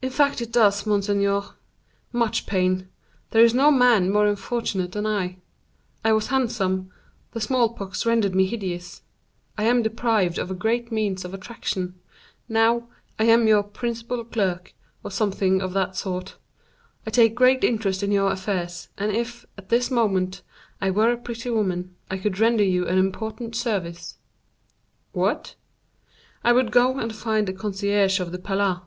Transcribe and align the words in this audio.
"In 0.00 0.08
fact 0.08 0.40
it 0.40 0.52
does, 0.52 0.86
monseigneur, 0.86 1.50
much 2.14 2.46
pain; 2.46 2.88
there 3.30 3.44
is 3.44 3.52
no 3.52 3.70
man 3.70 4.10
more 4.10 4.26
unfortunate 4.26 4.92
than 4.92 5.04
I: 5.06 5.36
I 6.02 6.14
was 6.14 6.28
handsome, 6.28 6.90
the 7.32 7.42
small 7.42 7.68
pox 7.74 8.06
rendered 8.06 8.34
me 8.34 8.46
hideous; 8.46 9.02
I 9.58 9.64
am 9.64 9.82
deprived 9.82 10.38
of 10.38 10.50
a 10.50 10.54
great 10.54 10.90
means 10.90 11.26
of 11.26 11.34
attraction; 11.34 12.00
now, 12.48 12.88
I 13.18 13.24
am 13.24 13.46
your 13.46 13.62
principal 13.62 14.24
clerk, 14.24 14.72
or 15.04 15.10
something 15.10 15.60
of 15.60 15.74
that 15.74 15.94
sort; 15.94 16.36
I 17.06 17.10
take 17.10 17.34
great 17.34 17.62
interest 17.62 18.02
in 18.02 18.10
your 18.10 18.32
affairs, 18.32 18.88
and 18.96 19.12
if, 19.12 19.44
at 19.58 19.68
this 19.68 19.90
moment, 19.90 20.40
I 20.80 20.90
were 20.90 21.12
a 21.12 21.18
pretty 21.18 21.50
woman, 21.50 21.94
I 22.10 22.16
could 22.16 22.38
render 22.38 22.64
you 22.64 22.86
an 22.86 22.96
important 22.96 23.54
service." 23.54 24.16
"What?" 25.12 25.54
"I 26.42 26.50
would 26.50 26.72
go 26.72 26.98
and 26.98 27.14
find 27.14 27.46
the 27.46 27.52
concierge 27.52 28.20
of 28.20 28.32
the 28.32 28.38
Palais. 28.38 28.80